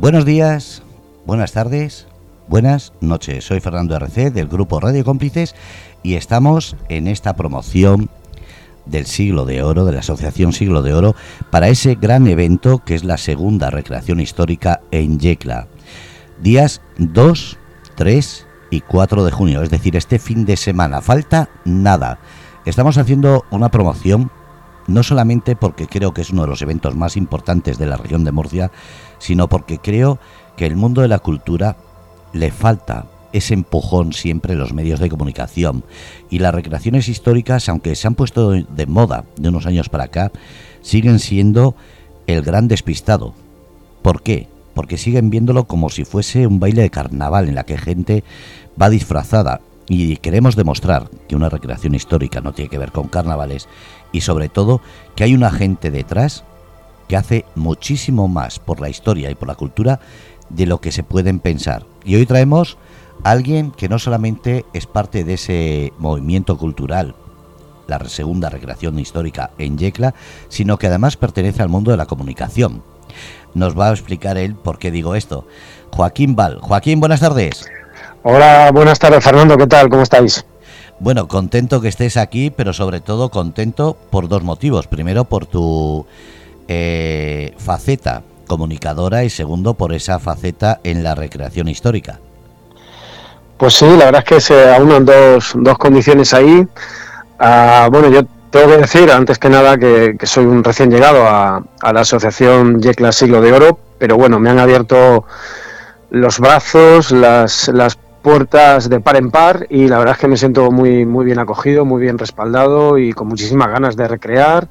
[0.00, 0.82] Buenos días,
[1.26, 2.06] buenas tardes,
[2.48, 3.44] buenas noches.
[3.44, 5.54] Soy Fernando RC del grupo Radio Cómplices
[6.02, 8.08] y estamos en esta promoción
[8.86, 11.14] del Siglo de Oro, de la Asociación Siglo de Oro,
[11.50, 15.68] para ese gran evento que es la segunda recreación histórica en Yecla.
[16.40, 17.58] Días 2,
[17.94, 21.02] 3 y 4 de junio, es decir, este fin de semana.
[21.02, 22.20] Falta nada.
[22.64, 24.30] Estamos haciendo una promoción
[24.90, 28.24] no solamente porque creo que es uno de los eventos más importantes de la región
[28.24, 28.70] de Murcia,
[29.18, 30.18] sino porque creo
[30.56, 31.76] que el mundo de la cultura
[32.32, 35.84] le falta ese empujón siempre en los medios de comunicación.
[36.28, 40.32] Y las recreaciones históricas, aunque se han puesto de moda de unos años para acá,
[40.82, 41.74] siguen siendo
[42.26, 43.34] el gran despistado.
[44.02, 44.48] ¿Por qué?
[44.74, 48.24] Porque siguen viéndolo como si fuese un baile de carnaval en la que gente
[48.80, 49.60] va disfrazada.
[49.88, 53.68] Y queremos demostrar que una recreación histórica no tiene que ver con carnavales
[54.12, 54.80] y sobre todo
[55.14, 56.44] que hay una gente detrás
[57.08, 60.00] que hace muchísimo más por la historia y por la cultura
[60.48, 61.84] de lo que se pueden pensar.
[62.04, 62.78] Y hoy traemos
[63.24, 67.14] a alguien que no solamente es parte de ese movimiento cultural,
[67.86, 70.14] la segunda recreación histórica en Yecla,
[70.48, 72.82] sino que además pertenece al mundo de la comunicación.
[73.54, 75.46] Nos va a explicar él por qué digo esto.
[75.90, 76.60] Joaquín Val.
[76.60, 77.66] Joaquín, buenas tardes.
[78.22, 79.88] Hola, buenas tardes Fernando, ¿qué tal?
[79.88, 80.44] ¿Cómo estáis?
[81.00, 84.86] Bueno, contento que estés aquí, pero sobre todo contento por dos motivos.
[84.86, 86.04] Primero, por tu
[86.68, 92.20] eh, faceta comunicadora y segundo por esa faceta en la recreación histórica.
[93.56, 96.66] Pues sí, la verdad es que se aunan dos, dos condiciones ahí.
[97.38, 101.62] Ah, bueno, yo tengo que decir, antes que nada, que, soy un recién llegado a,
[101.92, 105.24] la asociación Yecla Siglo de Oro, pero bueno, me han abierto
[106.10, 110.36] los brazos, las, las puertas de par en par y la verdad es que me
[110.36, 114.68] siento muy, muy bien acogido, muy bien respaldado y con muchísimas ganas de recrear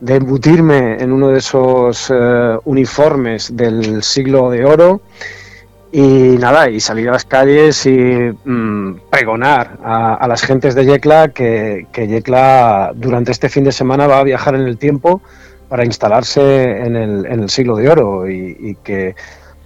[0.00, 5.02] de embutirme en uno de esos eh, uniformes del siglo de oro
[5.92, 11.28] y nada, y salir a las calles y mm, pregonar a, las gentes de Yecla
[11.28, 15.20] que, que, Yecla durante este fin de semana va a viajar en el tiempo
[15.68, 19.16] para instalarse en el, en el siglo de oro y, que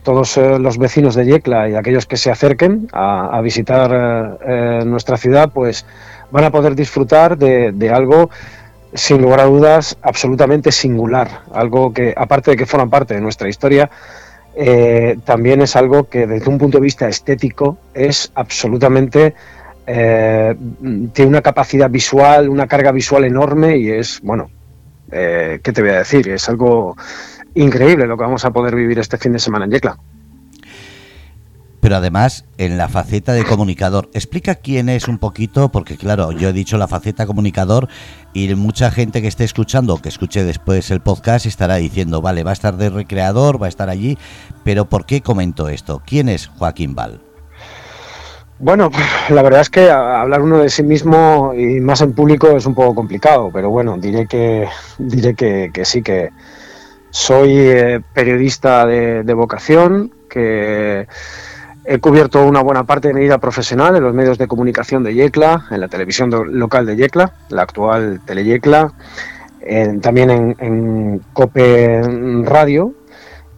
[0.04, 5.16] todos eh, los vecinos de Yecla y aquellos que se acerquen a, visitar eh, nuestra
[5.16, 5.84] ciudad pues
[6.30, 8.30] van a poder disfrutar de, algo
[8.92, 11.42] sin lugar a dudas, absolutamente singular.
[11.52, 13.90] Algo que, aparte de que forma parte de nuestra historia,
[14.54, 19.34] eh, también es algo que desde un punto de vista estético es absolutamente...
[19.86, 20.56] Eh,
[21.12, 24.50] tiene una capacidad visual, una carga visual enorme y es, bueno,
[25.12, 26.28] eh, ¿qué te voy a decir?
[26.30, 26.96] Es algo
[27.54, 29.96] increíble lo que vamos a poder vivir este fin de semana en Yecla
[31.84, 34.08] pero además en la faceta de comunicador.
[34.14, 37.88] Explica quién es un poquito, porque claro, yo he dicho la faceta comunicador
[38.32, 42.52] y mucha gente que esté escuchando, que escuche después el podcast, estará diciendo, vale, va
[42.52, 44.16] a estar de recreador, va a estar allí,
[44.64, 46.00] pero ¿por qué comento esto?
[46.06, 47.20] ¿Quién es Joaquín Val?
[48.60, 48.90] Bueno,
[49.28, 52.74] la verdad es que hablar uno de sí mismo y más en público es un
[52.74, 54.66] poco complicado, pero bueno, diré que
[54.96, 56.30] diré que, sí que
[57.14, 61.06] soy eh, periodista de, vocación, que
[61.84, 65.14] He cubierto una buena parte de mi vida profesional en los medios de comunicación de
[65.14, 68.92] Yecla, en la televisión local de Yecla, la actual Teleyecla,
[70.00, 72.02] también en, Cope
[72.42, 72.94] Radio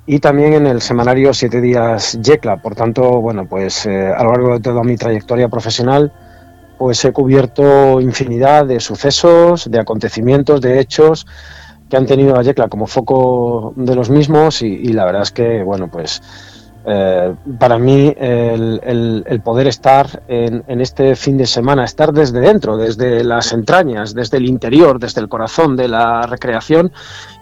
[0.05, 2.61] y también en el semanario Siete Días Yecla.
[2.61, 6.13] Por tanto, bueno, pues eh, a lo largo de toda mi trayectoria profesional,
[6.79, 11.27] pues he cubierto infinidad de sucesos, de acontecimientos, de hechos
[11.89, 15.63] que han tenido a Yecla como foco de los mismos y, la verdad es que,
[15.63, 16.21] bueno, pues
[16.85, 23.23] eh, para mí el, poder estar en, este fin de semana, estar desde dentro, desde
[23.25, 26.93] las entrañas, desde el interior, desde el corazón de la recreación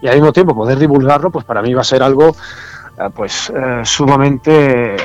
[0.01, 2.35] y al mismo tiempo poder divulgarlo, pues para mí va a ser algo
[3.13, 4.95] pues eh, sumamente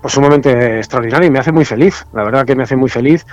[0.00, 3.26] pues sumamente extraordinario y me hace muy feliz la verdad que me hace muy feliz.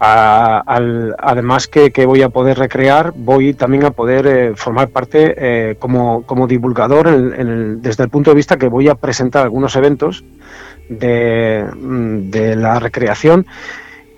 [0.00, 6.46] Además que, voy a poder recrear, voy también a poder eh, formar parte eh, como,
[6.46, 7.10] divulgador
[7.80, 10.24] desde el punto de vista que voy a presentar algunos eventos
[10.88, 13.46] de, mm, la recreación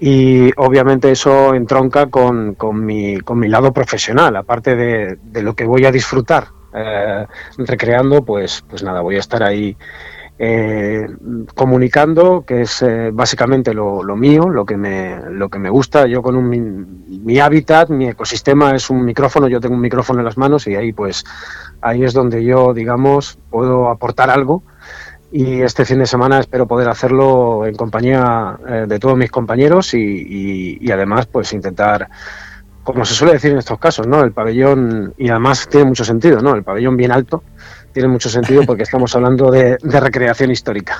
[0.00, 5.64] y obviamente eso entronca con, con, mi, con mi lado profesional, aparte de, lo que
[5.64, 7.26] voy a disfrutar eh,
[7.56, 9.74] recreando, pues, pues nada, voy a estar ahí
[10.38, 11.06] eh,
[11.54, 16.06] comunicando, que es eh, básicamente lo, mío, lo que, me, lo que me gusta.
[16.06, 16.50] Yo con un,
[17.24, 20.74] mi, hábitat, mi ecosistema es un micrófono, yo tengo un micrófono en las manos y
[20.74, 21.24] ahí pues
[21.80, 24.62] ahí es donde yo, digamos, puedo aportar algo.
[25.32, 30.78] Y este fin de semana espero poder hacerlo en compañía de todos mis compañeros y,
[30.80, 32.08] y, además pues intentar
[32.86, 34.22] como se suele decir en estos casos, ¿no?
[34.22, 36.54] El pabellón, y además tiene mucho sentido, ¿no?
[36.54, 37.42] El pabellón bien alto
[37.92, 40.96] tiene mucho sentido porque estamos hablando de, recreación histórica.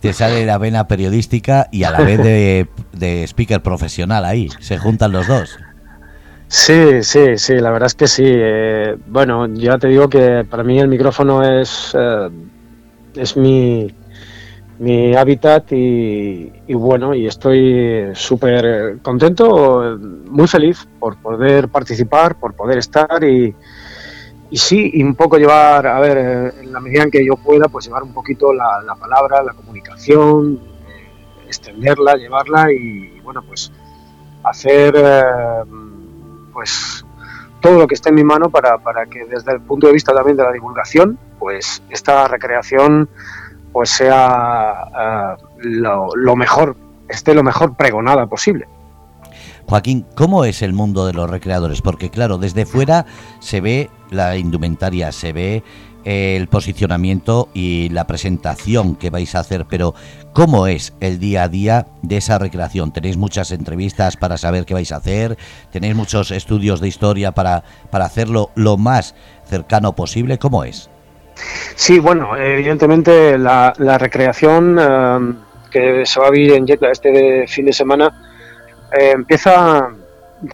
[0.00, 2.18] Te sale la vena periodística y a la vez
[2.92, 5.58] de, speaker profesional ahí, se juntan los dos.
[6.48, 8.24] Sí, sí, sí, la verdad es que sí.
[8.26, 12.28] Eh, bueno, ya te digo que para mí el micrófono es, eh,
[13.14, 13.90] es mi,
[14.78, 22.78] mi hábitat y, bueno, y estoy súper contento, muy feliz por poder participar, por poder
[22.78, 23.54] estar y,
[24.50, 27.68] y sí, y un poco llevar, a ver, en la medida en que yo pueda,
[27.68, 33.70] pues llevar un poquito la, palabra, la comunicación, eh, extenderla, llevarla y, bueno, pues
[34.42, 35.22] hacer eh,
[36.52, 37.04] pues
[37.60, 40.12] todo lo que esté en mi mano para, para que desde el punto de vista
[40.12, 43.08] también de la divulgación, pues esta recreación
[43.74, 46.76] pues sea eh, lo, mejor,
[47.08, 48.68] esté lo mejor pregonada posible.
[49.66, 51.82] Joaquín, ¿cómo es el mundo de los recreadores?
[51.82, 53.04] Porque claro, desde fuera
[53.40, 55.64] se ve la indumentaria, se ve
[56.04, 59.96] eh, el posicionamiento y la presentación que vais a hacer, pero
[60.32, 62.92] ¿cómo es el día a día de esa recreación?
[62.92, 65.36] ¿Tenéis muchas entrevistas para saber qué vais a hacer?
[65.72, 69.16] ¿Tenéis muchos estudios de historia para, para hacerlo lo más
[69.48, 70.38] cercano posible?
[70.38, 70.90] ¿Cómo es?
[71.74, 75.34] Sí, bueno, evidentemente la, recreación eh,
[75.70, 78.12] que se va a vivir en Jetla este fin de semana
[78.92, 79.88] eh, empieza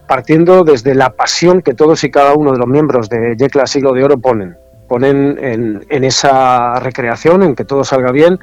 [0.07, 3.93] partiendo desde la pasión que todos y cada uno de los miembros de Yecla Siglo
[3.93, 4.57] de Oro ponen.
[4.89, 8.39] Ponen en, esa recreación, en que todo salga bien.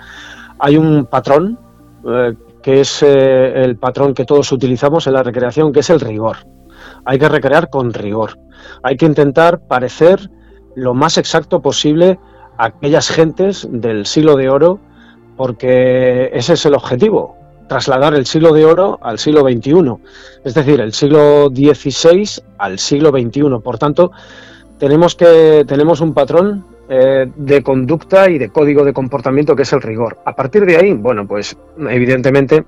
[0.60, 1.60] Hay un patrón,
[2.08, 6.38] eh, que es el patrón que todos utilizamos en la recreación, que es el rigor.
[7.06, 8.38] Hay que recrear con rigor.
[8.84, 10.30] Hay que intentar parecer
[10.78, 12.20] lo más exacto posible
[12.58, 14.80] a aquellas gentes del siglo de oro,
[15.36, 17.36] porque ese es el objetivo,
[17.68, 19.96] trasladar el siglo de oro al siglo XXI,
[20.44, 23.60] es decir, el siglo XVI al siglo XXI.
[23.64, 24.12] Por tanto,
[24.78, 29.74] tenemos, que, tenemos un patrón eh, de conducta y de código de comportamiento que es
[29.74, 30.20] el rigor.
[30.26, 31.58] A partir de ahí, bueno, pues
[31.90, 32.64] evidentemente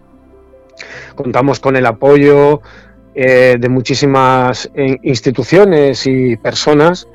[1.14, 2.62] contamos con el apoyo
[3.14, 7.08] eh, de muchísimas eh, instituciones y personas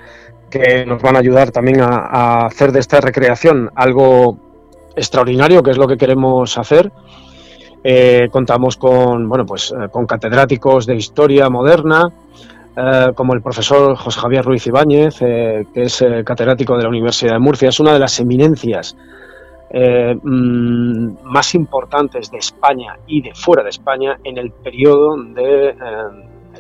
[0.55, 4.39] que nos van a ayudar también a, hacer de esta recreación algo
[4.95, 6.93] extraordinario, que es lo que queremos hacer.
[7.83, 12.09] Eh, contamos con, bueno, pues, eh, con catedráticos de historia moderna,
[12.77, 17.41] eh, como el profesor José Javier Ruiz Ibáñez, que es catedrático de la Universidad de
[17.41, 17.69] Murcia.
[17.69, 18.97] Es una de las eminencias
[19.73, 25.75] mm, más importantes de España y de fuera de España en el periodo, de,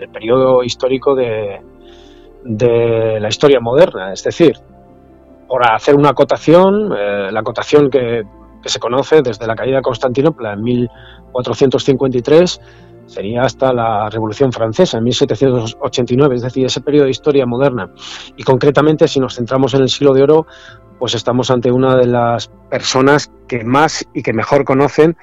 [0.00, 1.60] el periodo histórico de,
[2.44, 4.12] de la historia moderna.
[4.12, 4.54] Es decir,
[5.48, 8.22] por hacer una acotación, eh, la acotación que,
[8.66, 12.60] se conoce desde la caída de Constantinopla en 1453
[13.04, 17.90] sería hasta la Revolución Francesa en 1789, es decir, ese periodo de historia moderna.
[18.38, 20.46] Y concretamente, si nos centramos en el siglo de oro,
[20.98, 25.14] pues estamos ante una de las personas que más y que mejor conocen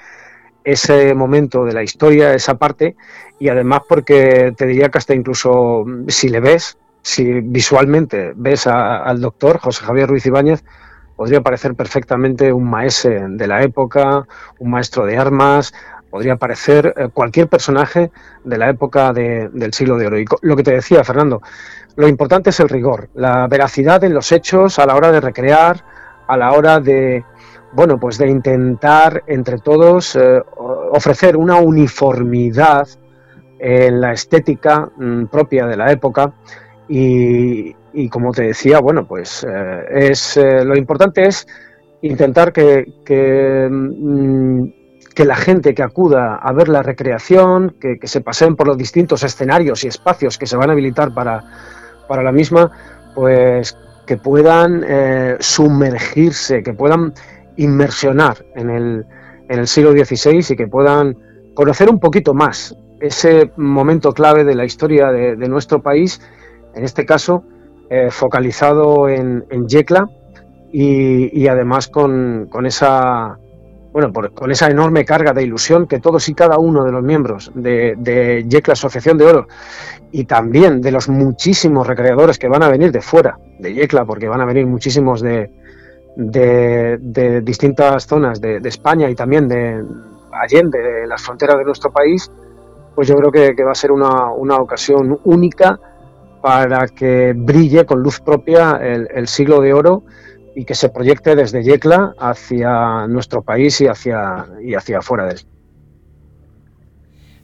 [0.62, 2.94] ese momento de la historia, esa parte,
[3.40, 9.20] y además porque te diría que hasta incluso si le ves, si visualmente ves al
[9.20, 10.64] doctor José Javier Ruiz Ibáñez,
[11.16, 14.26] podría parecer perfectamente un maese de la época,
[14.58, 15.72] un maestro de armas,
[16.10, 18.10] podría parecer eh, cualquier personaje
[18.44, 20.18] de la época del siglo de oro.
[20.18, 21.40] Y lo que te decía, Fernando,
[21.96, 25.84] lo importante es el rigor, la veracidad en los hechos a la hora de recrear,
[26.28, 27.24] a la hora de,
[27.72, 32.86] bueno, pues de intentar entre todos eh, ofrecer una uniformidad
[33.58, 36.32] en la estética mm, propia de la época
[36.94, 41.46] y, como te decía, bueno, pues eh, es eh, lo importante es
[42.02, 44.64] intentar que, que, mm,
[45.14, 49.22] que, la gente que acuda a ver la recreación, que, se paseen por los distintos
[49.22, 51.42] escenarios y espacios que se van a habilitar para,
[52.08, 52.70] para la misma,
[53.14, 57.14] pues que puedan eh, sumergirse, que puedan
[57.56, 59.06] inmersionar en el,
[59.48, 61.16] en el siglo XVI y que puedan
[61.54, 66.20] conocer un poquito más ese momento clave de la historia de nuestro país
[66.74, 67.44] en este caso
[67.94, 70.08] eh, focalizado en, Yecla
[70.72, 73.38] y, además con, esa
[73.92, 77.52] bueno, con esa enorme carga de ilusión que todos y cada uno de los miembros
[77.54, 79.46] de, Yecla Asociación de Oro
[80.10, 84.26] y también de los muchísimos recreadores que van a venir de fuera de Yecla, porque
[84.26, 85.50] van a venir muchísimos de,
[87.44, 89.84] distintas zonas de, España y también de
[90.32, 92.32] allende de las fronteras de nuestro país,
[92.94, 95.78] pues yo creo que, va a ser una ocasión única
[96.42, 100.04] para que brille con luz propia el, siglo de oro
[100.54, 105.32] y que se proyecte desde Yecla hacia nuestro país y hacia, y hacia afuera de
[105.32, 105.40] él.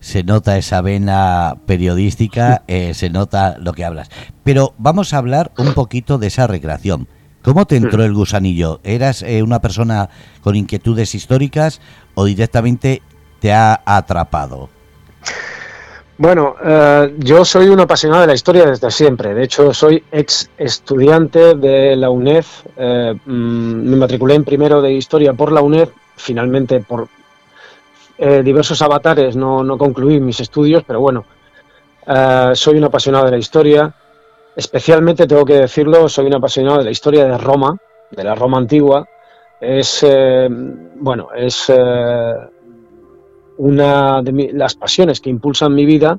[0.01, 4.11] se nota esa vena periodística, eh, se nota lo que hablas.
[4.45, 7.09] Pero vamos a hablar un poquito de esa recreación.
[7.43, 8.81] ¿Cómo te entró el gusanillo?
[8.83, 10.11] ¿Eras eh, una persona
[10.43, 11.81] con inquietudes históricas
[12.15, 13.01] o directamente
[13.41, 14.69] te ha atrapado?
[16.19, 19.35] Bueno, eh, yo soy un apasionado de la historia desde siempre.
[19.35, 22.45] De hecho, soy ex estudiante de la UNED.
[23.25, 25.89] Mm, me matriculé en primero de historia por la UNED.
[26.17, 27.07] Finalmente, por
[28.19, 31.25] eh, diversos avatares no, no, concluí mis estudios, pero bueno,
[32.05, 33.95] eh, soy un apasionado de la historia.
[34.57, 37.77] Especialmente, tengo que decirlo, soy un apasionado de la historia de Roma,
[38.11, 39.07] de la Roma antigua.
[39.61, 41.71] Es, eh, bueno, es
[43.59, 46.19] una de las pasiones que impulsan mi vida.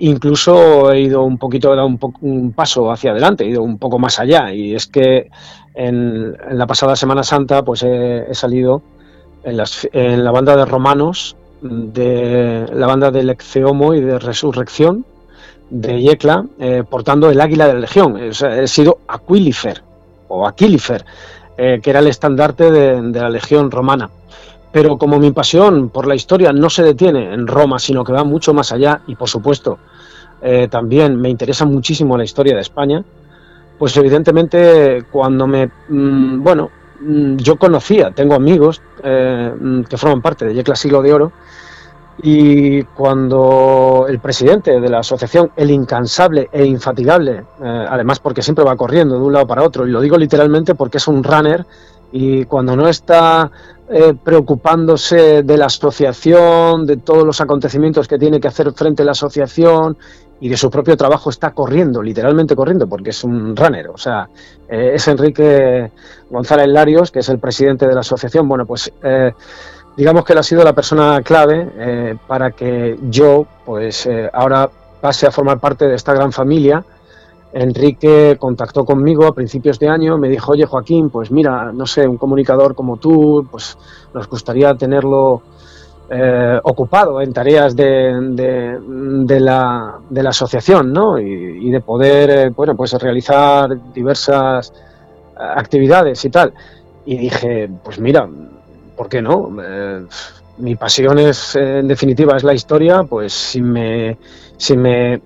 [0.00, 3.78] incluso he ido un poquito, he dado un, un, paso hacia adelante, he ido un
[3.78, 4.52] poco más allá.
[4.52, 5.30] Y es que
[5.74, 8.82] en, la pasada Semana Santa, pues he salido
[9.44, 15.04] en, la banda de romanos, de la banda del Exeomo y de Resurrección
[15.70, 18.18] de Yecla, eh, portando el águila de la legión.
[18.18, 19.82] he sido Aquilifer
[20.28, 21.04] o Aquilifer,
[21.56, 24.10] eh, que era el estandarte de, la legión romana.
[24.72, 28.24] Pero como mi pasión por la historia no se detiene en Roma, sino que va
[28.24, 29.78] mucho más allá, y por supuesto
[30.40, 33.04] eh, también me interesa muchísimo la historia de España,
[33.78, 36.70] pues evidentemente cuando me, mm, bueno,
[37.04, 39.52] Mm, yo conocía, tengo amigos eh,
[39.88, 41.32] que forman parte de Yecla Siglo de Oro,
[42.22, 48.64] y cuando el presidente de la asociación, el incansable e infatigable, eh, además porque siempre
[48.64, 51.66] va corriendo de un lado para otro, y lo digo literalmente porque es un runner,
[52.12, 53.50] y cuando no está
[53.88, 59.06] eh, preocupándose de la asociación, de todos los acontecimientos que tiene que hacer frente a
[59.06, 59.96] la asociación
[60.40, 63.88] y de su propio trabajo está corriendo, literalmente corriendo, porque es un runner.
[63.88, 64.28] O sea,
[64.68, 65.90] eh, es Enrique
[66.30, 68.48] González Larios, que es el presidente de la asociación.
[68.48, 69.32] Bueno, pues eh,
[69.96, 74.68] digamos que él ha sido la persona clave eh, para que yo, pues ahora
[75.00, 76.84] pase a formar parte de esta gran familia.
[77.52, 82.06] Enrique contactó conmigo a principios de año, me dijo, oye Joaquín, pues mira, no sé,
[82.06, 83.76] un comunicador como tú, pues
[84.14, 85.42] nos gustaría tenerlo
[86.10, 88.78] eh, ocupado en tareas de,
[89.40, 91.18] la, asociación ¿no?
[91.18, 94.72] y, de poder eh, bueno, pues realizar diversas
[95.36, 96.52] actividades y tal.
[97.04, 98.28] Y dije, pues mira,
[98.96, 99.56] ¿por qué no?
[99.62, 100.04] Eh,
[100.58, 104.18] mi pasión es, en definitiva, es la historia, pues si me,
[104.56, 105.20] si me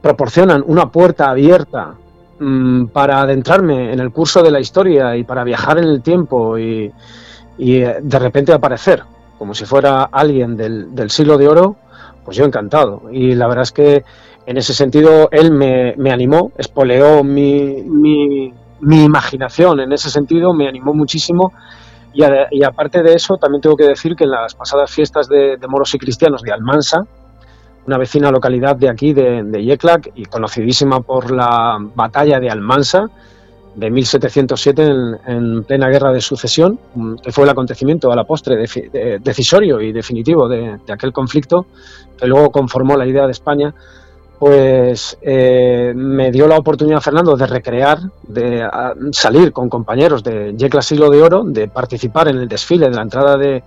[0.00, 1.94] proporcionan una puerta abierta
[2.38, 6.58] mm, para adentrarme en el curso de la historia y para viajar en el tiempo
[6.58, 6.90] y,
[7.58, 9.02] y de repente aparecer
[9.38, 11.76] como si fuera alguien del, del, siglo de oro,
[12.24, 13.02] pues yo encantado.
[13.12, 14.04] Y la verdad es que
[14.46, 20.68] en ese sentido él me, me animó, espoleó mi, mi, imaginación en ese sentido, me
[20.68, 21.52] animó muchísimo.
[22.12, 25.92] Y, aparte de eso, también tengo que decir que en las pasadas fiestas de moros
[25.94, 27.04] y cristianos de Almansa,
[27.86, 33.10] una vecina localidad de aquí, de, de Yeclac, y conocidísima por la batalla de Almansa,
[33.74, 34.92] de 1707
[35.26, 39.92] en, plena guerra de sucesión, mm, que fue el acontecimiento a la postre decisorio y
[39.92, 41.66] definitivo de, aquel conflicto,
[42.16, 43.74] que luego conformó la idea de España,
[44.38, 48.68] pues eh, me dio la oportunidad, Fernando, de recrear, de
[49.12, 53.02] salir con compañeros de Yecla Siglo de Oro, de participar en el desfile de la
[53.02, 53.62] entrada de,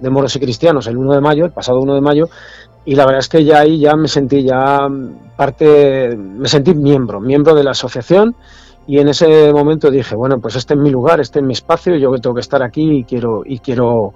[0.00, 2.28] de moros y cristianos el 1 de mayo, el pasado 1 de mayo,
[2.86, 4.88] y la verdad es que ya ahí ya me sentí ya
[5.36, 8.36] parte, me sentí miembro, miembro de la asociación
[8.86, 11.96] y en ese momento dije, bueno, pues este es mi lugar, este es mi espacio,
[11.96, 14.14] yo tengo que estar aquí y quiero, y quiero,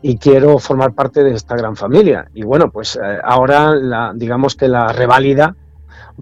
[0.00, 2.26] y quiero formar parte de esta gran familia.
[2.32, 5.54] Y bueno, pues eh, ahora la, digamos que la reválida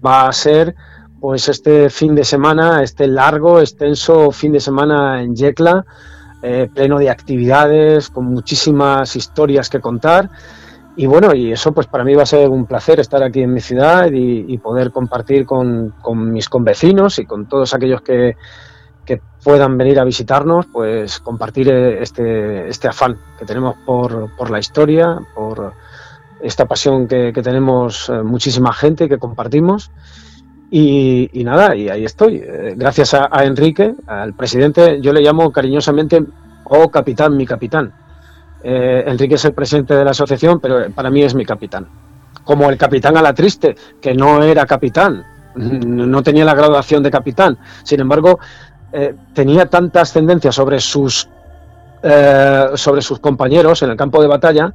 [0.05, 0.75] va a ser
[1.21, 5.85] pues este fin de semana, este largo, extenso fin de semana en Yecla,
[6.43, 10.29] eh, pleno de actividades, con muchísimas historias que contar
[10.97, 13.53] y bueno, y eso pues para mí va a ser un placer estar aquí en
[13.53, 15.93] mi ciudad y, poder compartir con,
[16.31, 18.35] mis convecinos y con todos aquellos que,
[19.43, 25.19] puedan venir a visitarnos, pues compartir eh, este, este afán que tenemos por, la historia,
[25.35, 25.73] por
[26.41, 29.91] esta pasión que, tenemos eh, muchísima gente que compartimos.
[30.71, 32.37] Y, nada, y ahí estoy.
[32.37, 36.25] Eh, gracias a Enrique, al presidente, yo le llamo cariñosamente,
[36.63, 37.93] oh capitán, mi capitán
[38.67, 41.87] eh, Enrique es el presidente de la asociación, pero para mí es mi capitán.
[42.43, 45.23] Como el capitán a la triste, que no era capitán,
[45.55, 47.59] no tenía la graduación de capitán.
[47.83, 48.39] Sin embargo,
[48.91, 51.29] eh, tenía tanta ascendencia sobre sus,
[52.01, 54.73] eh, sobre sus compañeros en el campo de batalla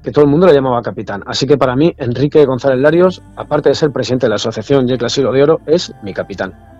[0.00, 1.24] que todo el mundo le llamaba capitán.
[1.26, 5.08] Así que para mí, Enrique González Larios, aparte de ser presidente de la asociación Yecla
[5.08, 6.77] Siglo de Oro, es mi capitán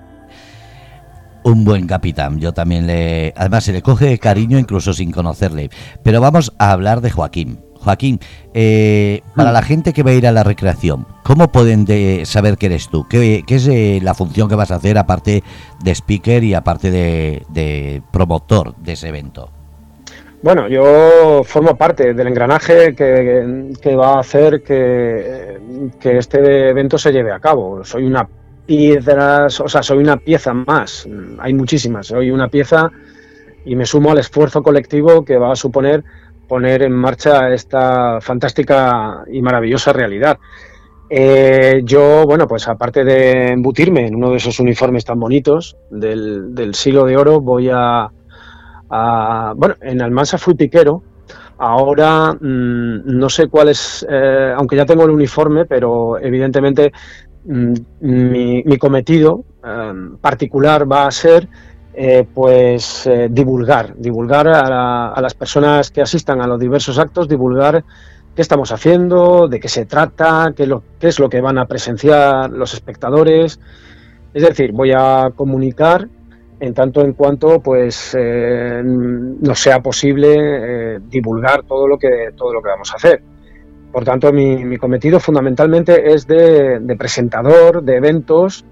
[1.44, 2.38] un buen capitán.
[2.40, 3.32] Yo también le.
[3.36, 5.70] Además, se le coge cariño incluso sin conocerle.
[6.02, 7.60] Pero vamos a hablar de Joaquín.
[7.80, 8.20] Joaquín,
[8.54, 11.86] eh, para la gente que va a ir a la recreación, ¿cómo pueden
[12.26, 13.06] saber que eres tú?
[13.08, 15.42] ¿Qué, es eh, la función que vas a hacer aparte
[15.82, 19.50] de speaker y aparte de, promotor de ese evento?
[20.42, 25.58] Bueno, yo formo parte del engranaje que, va a hacer que,
[26.02, 27.84] este evento se lleve a cabo.
[27.84, 28.28] Soy una
[28.68, 31.08] piedra, o sea, soy una pieza más.
[31.38, 32.08] Hay muchísimas.
[32.08, 32.90] Soy una pieza
[33.64, 36.04] y me sumo al esfuerzo colectivo que va a suponer
[36.46, 40.38] poner en marcha esta fantástica y maravillosa realidad.
[41.10, 46.74] Eh, yo, bueno, pues aparte de embutirme en uno de esos uniformes tan bonitos del,
[46.74, 48.10] siglo de oro, voy a,
[49.56, 51.02] bueno, en Almansa fui piquero,
[51.58, 56.92] ahora mm, no sé cuál es, eh, aunque ya tengo el uniforme, pero evidentemente
[57.44, 61.48] mm, mi, cometido eh, particular va a ser
[62.00, 67.82] eh, pues eh, divulgar, divulgar a, las personas que asistan a los diversos actos, divulgar
[68.36, 71.66] qué estamos haciendo, de qué se trata, qué, lo, qué es lo que van a
[71.66, 73.58] presenciar los espectadores.
[74.32, 76.06] Es decir, voy a comunicar
[76.60, 82.62] en tanto en cuanto pues eh, no sea posible divulgar todo lo que todo lo
[82.62, 83.22] que vamos a hacer.
[83.92, 88.64] Por tanto, mi, cometido fundamentalmente es de, presentador de eventos,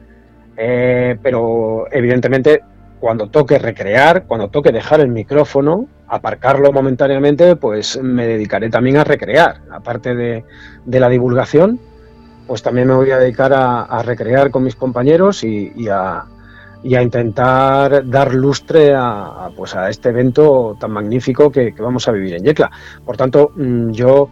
[0.56, 2.62] pero evidentemente
[3.00, 9.04] cuando toque recrear, cuando toque dejar el micrófono, aparcarlo momentáneamente, pues me dedicaré también a
[9.04, 9.60] recrear.
[9.70, 10.44] Aparte de,
[10.86, 11.78] la divulgación,
[12.46, 16.24] pues también me voy a dedicar a, recrear con mis compañeros y, a,
[16.84, 22.44] intentar dar lustre a, pues a este evento tan magnífico que, vamos a vivir en
[22.44, 22.70] Yecla.
[23.04, 24.30] Por tanto, mm, yo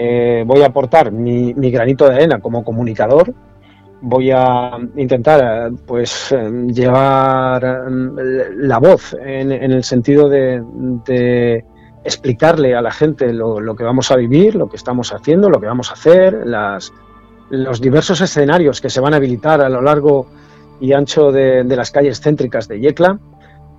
[0.00, 3.34] eh, voy a aportar mi, granito de arena como comunicador.
[4.00, 6.32] Voy a intentar pues
[6.68, 11.64] llevar la voz en, el sentido de,
[12.04, 15.66] explicarle a la gente lo, que vamos a vivir, lo que estamos haciendo, lo que
[15.66, 16.44] vamos a hacer,
[17.50, 20.28] los diversos escenarios que se van a habilitar a lo largo
[20.80, 23.18] y ancho de, las calles céntricas de Yecla,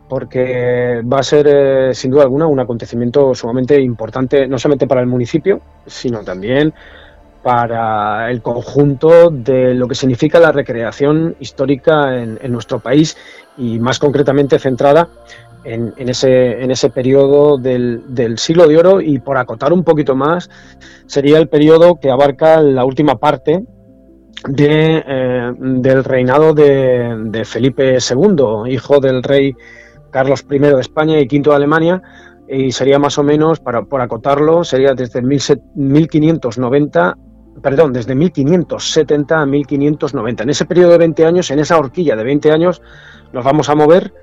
[0.09, 5.01] porque va a ser eh, sin duda alguna un acontecimiento sumamente importante, no solamente para
[5.01, 6.73] el municipio, sino también
[7.43, 13.15] para el conjunto de lo que significa la recreación histórica en, nuestro país
[13.57, 15.07] y más concretamente centrada
[15.63, 18.99] en, ese, en ese periodo del, siglo de oro.
[18.99, 20.49] Y por acotar un poquito más
[21.05, 23.63] sería el periodo que abarca la última parte
[24.47, 29.55] de, eh, del reinado de, Felipe II, hijo del rey
[30.11, 32.01] Carlos I de España y V de Alemania,
[32.47, 37.17] y sería más o menos, para, por acotarlo, sería desde 1590
[37.61, 40.43] perdón, desde 1570 a 1590.
[40.43, 42.81] En ese periodo de 20 años, en esa horquilla de 20 años,
[43.33, 44.13] nos vamos a mover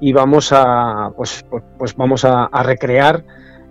[0.00, 3.24] y vamos a, pues, pues, pues vamos a, recrear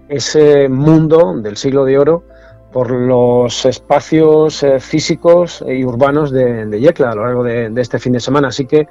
[0.07, 2.23] ese mundo del siglo de oro
[2.71, 8.13] por los espacios eh, físicos y urbanos de, Yecla a lo largo de, este fin
[8.13, 8.49] de semana.
[8.49, 8.87] Así que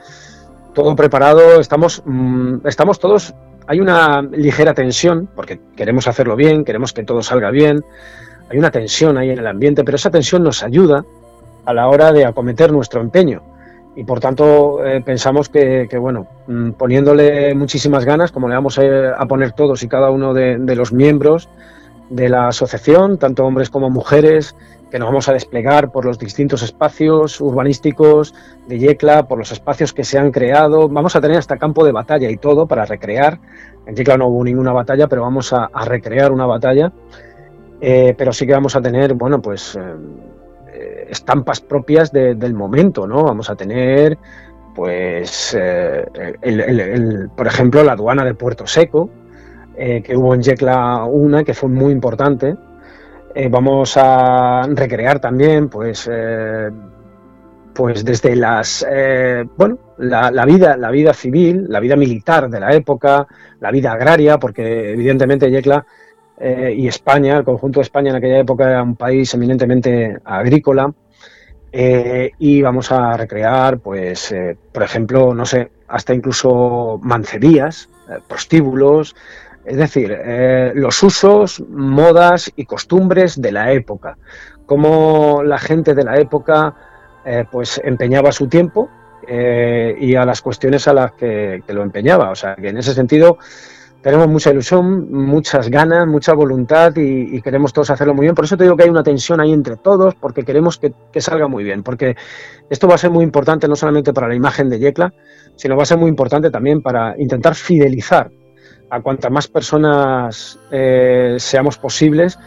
[0.74, 3.34] todo preparado, estamos, mm, estamos todos,
[3.66, 7.84] hay una ligera tensión, porque queremos hacerlo bien, queremos que todo salga bien,
[8.50, 11.04] hay una tensión ahí en el ambiente, pero esa tensión nos ayuda
[11.64, 13.42] a la hora de acometer nuestro empeño.
[13.96, 19.24] Y por tanto eh, pensamos que, bueno, mm, poniéndole muchísimas ganas, como le vamos a,
[19.26, 21.48] poner todos y cada uno de, los miembros
[22.10, 24.56] de la asociación, tanto hombres como mujeres,
[24.90, 28.34] que nos vamos a desplegar por los distintos espacios urbanísticos
[28.68, 30.88] de Yecla, por los espacios que se han creado.
[30.88, 33.40] Vamos a tener hasta campo de batalla y todo para recrear.
[33.86, 36.92] En Yecla no hubo ninguna batalla, pero vamos a recrear una batalla
[37.86, 39.80] eh, pero sí que vamos a tener, bueno, pues eh,
[40.72, 43.24] eh, estampas propias del momento, ¿no?
[43.24, 44.16] Vamos a tener,
[44.74, 45.54] pues,
[47.36, 49.10] por ejemplo, la aduana de Puerto Seco,
[49.76, 52.56] que hubo en Yecla una, que fue muy importante.
[53.50, 56.08] Vamos a recrear también, pues,
[57.74, 58.86] pues desde las,
[59.56, 63.26] bueno, la, vida, la vida civil, la vida militar de la época,
[63.60, 65.84] la vida agraria, porque evidentemente Yecla
[66.38, 70.92] eh, y España, el conjunto de España en aquella época era un país eminentemente agrícola.
[71.76, 77.88] Eh, y vamos a recrear, pues, eh, por ejemplo, no sé, hasta incluso mancerías,
[78.28, 79.16] prostíbulos,
[79.64, 80.16] es decir,
[80.74, 84.16] los usos, modas y costumbres de la época,
[84.66, 86.74] cómo la gente de la época
[87.50, 88.90] pues empeñaba su tiempo
[89.26, 92.30] y a las cuestiones a las que, que, lo empeñaba.
[92.30, 93.38] O sea, que en ese sentido
[94.04, 98.34] tenemos mucha ilusión, muchas ganas, mucha voluntad y, queremos todos hacerlo muy bien.
[98.34, 101.48] Por eso te digo que hay una tensión ahí entre todos, porque queremos que, salga
[101.48, 102.14] muy bien, porque
[102.68, 105.10] esto va a ser muy importante no solamente para la imagen de Yecla,
[105.56, 108.30] sino va a ser muy importante también para intentar fidelizar
[108.90, 112.38] a cuantas más personas eh, seamos posibles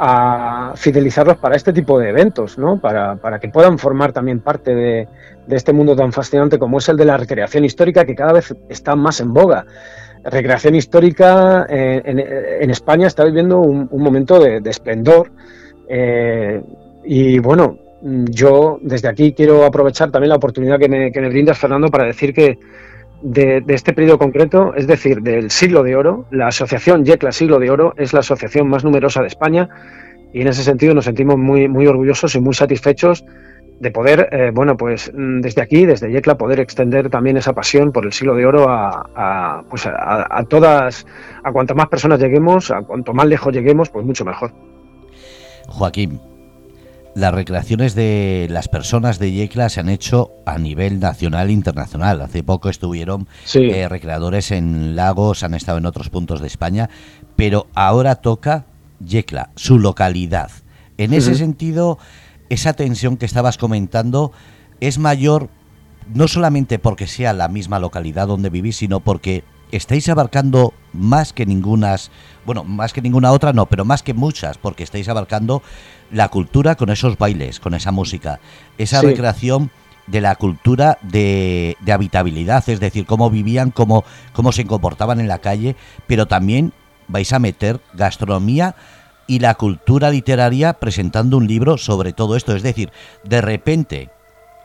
[0.00, 2.80] a fidelizarlos para este tipo de eventos, ¿no?
[2.80, 5.08] para, para que puedan formar también parte de,
[5.46, 8.54] de, este mundo tan fascinante como es el de la recreación histórica, que cada vez
[8.68, 9.66] está más en boga.
[10.22, 12.02] Recreación histórica eh,
[12.60, 15.32] en, España está viviendo un, un momento de, de esplendor
[15.88, 16.62] eh,
[17.04, 21.58] y bueno, yo desde aquí quiero aprovechar también la oportunidad que me, que me brindas,
[21.58, 22.58] Fernando, para decir que
[23.22, 27.70] de, este periodo concreto, es decir, del siglo de oro, la asociación YECLA Siglo de
[27.70, 29.68] Oro es la asociación más numerosa de España
[30.32, 33.24] y en ese sentido nos sentimos muy, muy orgullosos y muy satisfechos
[33.80, 38.04] de poder, eh, bueno, pues desde aquí, desde YECLA, poder extender también esa pasión por
[38.06, 41.06] el siglo de oro a, pues a, a, todas,
[41.44, 44.52] a cuanto más personas lleguemos, a cuanto más lejos lleguemos, pues mucho mejor.
[45.68, 46.20] Joaquín,
[47.18, 52.20] las recreaciones de las personas de Yecla se han hecho a nivel nacional e internacional.
[52.22, 53.58] Hace poco estuvieron sí.
[53.58, 56.88] eh, recreadores en Lagos, han estado en otros puntos de España,
[57.34, 58.66] pero ahora toca
[59.04, 60.52] Yecla, su localidad.
[60.96, 61.38] En ese uh -huh.
[61.38, 61.98] sentido,
[62.50, 64.30] esa tensión que estabas comentando
[64.80, 65.50] es mayor
[66.14, 71.46] no solamente porque sea la misma localidad donde vivís, sino porque estáis abarcando más que
[71.46, 72.10] ningunas,
[72.46, 75.62] bueno, más que ninguna otra no, pero más que muchas, porque estáis abarcando
[76.10, 78.40] la cultura con esos bailes, con esa música,
[78.78, 79.06] esa sí.
[79.06, 79.70] recreación
[80.06, 85.28] de la cultura de, de, habitabilidad, es decir, cómo vivían, cómo, cómo se comportaban en
[85.28, 85.76] la calle,
[86.06, 86.72] pero también
[87.08, 88.74] vais a meter gastronomía
[89.26, 92.90] y la cultura literaria presentando un libro sobre todo esto, es decir,
[93.24, 94.08] de repente,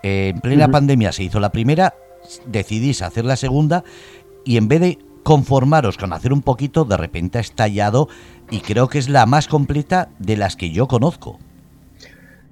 [0.02, 0.72] eh, en plena uh -huh.
[0.72, 1.94] pandemia se hizo la primera,
[2.46, 3.84] decidís hacer la segunda
[4.46, 8.08] y en vez de conformaros con hacer un poquito, de repente ha estallado
[8.52, 11.40] y creo que es la más completa de las que yo conozco.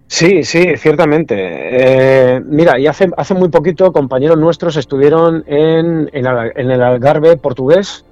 [0.07, 1.35] Sí, sí, ciertamente.
[1.37, 7.37] Eh, mira, y hace, hace muy poquito compañeros nuestros estuvieron en, en, en el Algarve
[7.37, 8.03] portugués,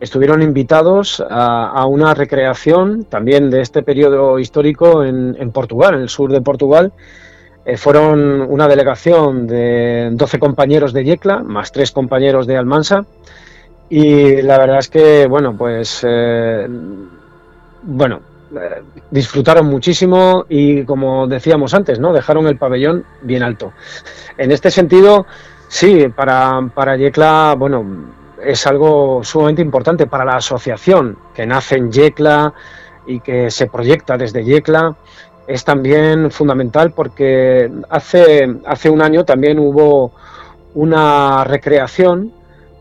[0.00, 6.00] estuvieron invitados a, a, una recreación también de este periodo histórico en, en Portugal, en
[6.00, 6.90] el sur de Portugal.
[7.64, 13.04] Eh, fueron una delegación de 12 compañeros de Yecla, más tres compañeros de Almansa,
[13.88, 16.66] y la verdad es que, bueno, pues, eh,
[17.82, 18.20] bueno,
[18.54, 22.12] eh, disfrutaron muchísimo y como decíamos antes, ¿no?
[22.12, 23.72] Dejaron el pabellón bien alto.
[24.38, 25.26] En este sentido,
[25.68, 27.84] sí, para, para Yecla, bueno,
[28.42, 32.52] es algo sumamente importante para la asociación que nace en Yecla
[33.06, 34.96] y que se proyecta desde Yecla.
[35.46, 40.12] Es también fundamental porque hace, hace un año también hubo
[40.74, 42.32] una recreación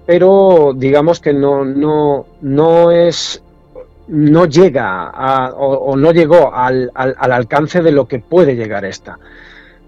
[0.06, 3.42] pero digamos que no, no, no es
[4.08, 8.84] no llega a, o, no llegó al, al, al, alcance de lo que puede llegar
[8.84, 9.18] esta.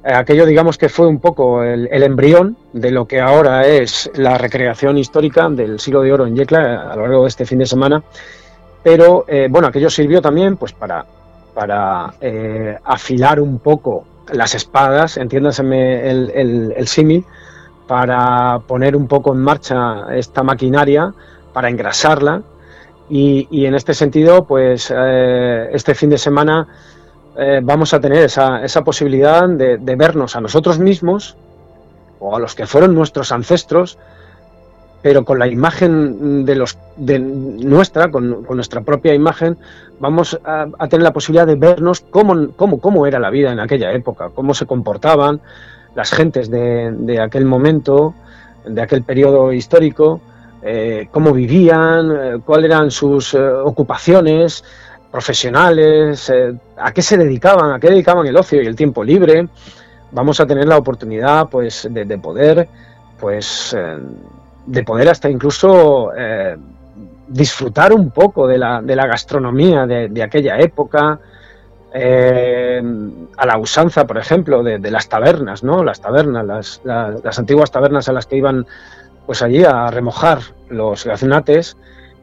[0.05, 4.09] Eh, aquello digamos que fue un poco el, el, embrión de lo que ahora es
[4.15, 7.59] la recreación histórica del siglo de oro en Yecla a lo largo de este fin
[7.59, 8.01] de semana,
[8.81, 11.05] pero eh, bueno, aquello sirvió también pues para,
[11.53, 17.25] para eh, afilar un poco las espadas, entiéndaseme el, el, el símil,
[17.87, 21.13] para poner un poco en marcha esta maquinaria,
[21.53, 22.41] para engrasarla.
[23.09, 26.67] Y, y en este sentido, pues eh, este fin de semana
[27.37, 31.35] eh, vamos a tener esa, esa posibilidad de, de, vernos a nosotros mismos
[32.19, 33.97] o a los que fueron nuestros ancestros,
[35.03, 39.57] pero con la imagen de los de nuestra, con, con nuestra propia imagen,
[39.99, 43.91] vamos a, tener la posibilidad de vernos cómo, cómo, cómo era la vida en aquella
[43.91, 45.41] época, cómo se comportaban,
[45.93, 48.15] las gentes de, de aquel momento,
[48.65, 50.21] de aquel periodo histórico,
[50.61, 54.63] eh, cómo vivían, eh, cuáles eran sus eh, ocupaciones
[55.11, 56.31] profesionales,
[56.77, 59.47] a qué se dedicaban, a qué dedicaban el ocio y el tiempo libre.
[60.11, 62.67] Vamos a tener la oportunidad, pues, de, de poder,
[63.19, 63.75] pues,
[64.65, 66.55] de poder hasta incluso eh,
[67.27, 71.19] disfrutar un poco de la, de la gastronomía de, aquella época,
[71.93, 72.81] eh,
[73.37, 75.83] a la usanza, por ejemplo, de, las tabernas, ¿no?
[75.83, 78.65] Las tabernas, las, la, las, antiguas tabernas a las que iban
[79.25, 81.77] pues allí a remojar los gaznates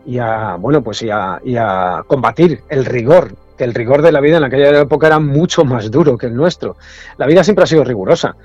[0.05, 4.12] y a, bueno, pues y a, y a combatir el rigor, que el rigor de
[4.12, 6.76] la vida en aquella época era mucho más duro que el nuestro.
[7.16, 8.37] La vida siempre ha sido rigurosa,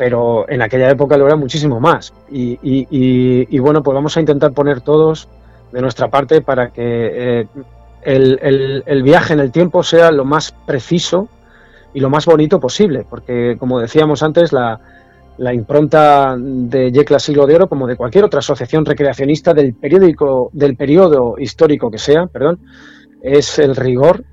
[0.00, 2.14] pero en aquella época lo era muchísimo más.
[2.30, 5.28] Y, bueno, pues vamos a intentar poner todos
[5.72, 7.46] de nuestra parte para que eh,
[8.86, 11.28] el, viaje en el tiempo sea lo más preciso
[11.92, 14.80] y lo más bonito posible, porque como decíamos antes, la,
[15.36, 20.48] la impronta de Yecla Siglo de Oro, como de cualquier otra asociación recreacionista del periódico,
[20.54, 22.58] del periodo histórico que sea, perdón,
[23.20, 24.24] es el rigor.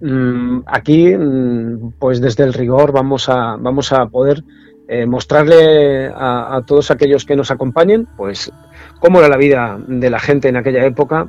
[0.00, 4.42] Mm, aquí, mm, pues desde el rigor vamos a, vamos a poder
[4.88, 8.52] eh, mostrarle a, todos aquellos que nos acompañen, pues
[9.00, 11.26] cómo era la vida de la gente en aquella época,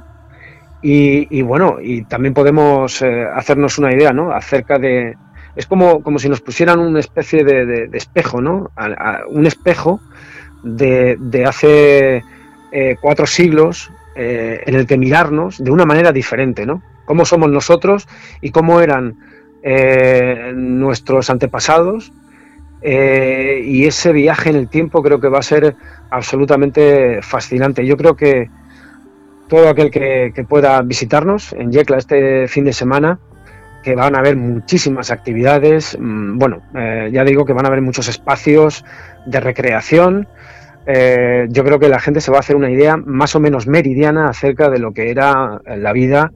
[0.84, 4.32] Y, bueno, y también podemos eh, hacernos una idea, ¿no?
[4.32, 5.18] Acerca de...
[5.56, 8.70] Es como, como si nos pusieran una especie de, espejo, ¿no?
[9.30, 10.00] un espejo
[10.62, 12.24] de, hace
[12.72, 16.84] eh, cuatro siglos en el que mirarnos de una manera diferente, ¿no?
[17.06, 18.08] Cómo somos nosotros
[18.42, 19.16] y cómo eran
[20.54, 22.12] nuestros antepasados
[22.82, 25.76] eh, y ese viaje en el tiempo creo que va a ser
[26.10, 27.86] absolutamente fascinante.
[27.86, 28.50] Yo creo que
[29.48, 33.20] todo aquel que, pueda visitarnos en Yecla este fin de semana,
[33.84, 37.82] que van a haber muchísimas actividades, mm, bueno, eh, ya digo que van a haber
[37.82, 38.84] muchos espacios
[39.26, 40.28] de recreación.
[40.86, 43.68] Eh, yo creo que la gente se va a hacer una idea más o menos
[43.68, 46.32] meridiana acerca de lo que era la vida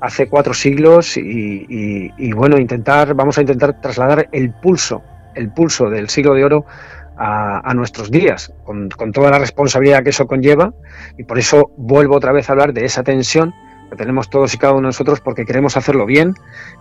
[0.00, 5.00] hace cuatro siglos y, y bueno, intentar, vamos a intentar trasladar el pulso
[5.34, 6.66] el pulso del siglo de oro
[7.16, 10.72] a, nuestros días, con, toda la responsabilidad que eso conlleva,
[11.16, 13.54] y por eso vuelvo otra vez a hablar de esa tensión
[13.90, 16.34] que tenemos todos y cada uno de nosotros, porque queremos hacerlo bien,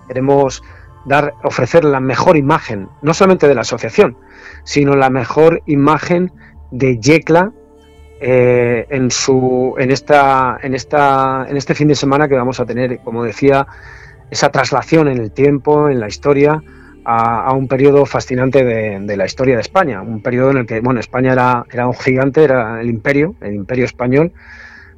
[0.08, 0.64] queremos
[1.06, 4.18] dar, ofrecer la mejor imagen, no solamente de la asociación,
[4.64, 6.32] sino la mejor imagen
[6.72, 7.52] de Yecla
[8.22, 12.66] eh, en su en esta en esta en este fin de semana que vamos a
[12.68, 13.66] tener como decía
[14.30, 16.62] esa traslación en el tiempo en la historia
[17.06, 21.00] a, un periodo fascinante de, la historia de España, un periodo en el que, bueno,
[21.00, 24.32] España era, era un gigante, era el imperio, el imperio español,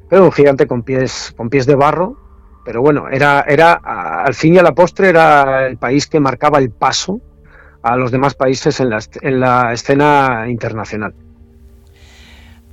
[0.08, 2.16] pero un gigante con pies, con pies de barro,
[2.64, 6.58] pero bueno, era, era al fin y a la postre era el país que marcaba
[6.58, 7.20] el paso
[7.82, 11.14] a los demás países en la, en la escena internacional.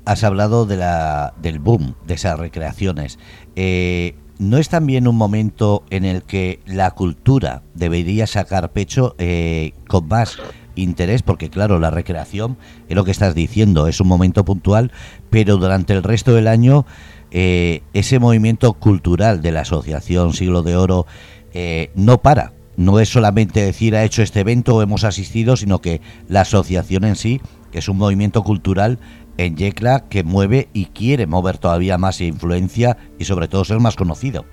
[0.05, 3.19] Has hablado de la, del boom de esas recreaciones.
[3.55, 9.73] Eh, ¿No es también un momento en el que la cultura debería sacar pecho eh,
[9.87, 10.39] con más
[10.73, 11.21] interés?
[11.21, 12.57] Porque claro, la recreación
[12.89, 14.91] es lo que estás diciendo, es un momento puntual,
[15.29, 16.87] pero durante el resto del año
[17.29, 21.05] eh, ese movimiento cultural de la Asociación Siglo de Oro
[21.53, 22.53] eh, no para.
[22.77, 27.03] No es solamente decir ha hecho este evento o hemos asistido, sino que la asociación
[27.03, 27.41] en sí
[27.73, 28.97] es un movimiento cultural
[29.37, 33.95] en Yecla que mueve y quiere mover todavía más influencia y sobre todo ser más
[33.95, 34.45] conocido.